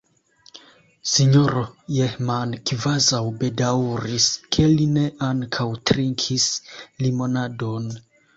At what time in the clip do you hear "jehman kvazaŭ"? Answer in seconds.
1.97-3.19